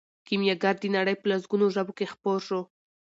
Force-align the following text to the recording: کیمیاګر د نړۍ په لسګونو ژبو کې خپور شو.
کیمیاګر 0.27 0.75
د 0.79 0.85
نړۍ 0.95 1.15
په 1.19 1.25
لسګونو 1.31 1.65
ژبو 1.75 1.93
کې 1.97 2.11
خپور 2.13 2.37
شو. 2.47 2.61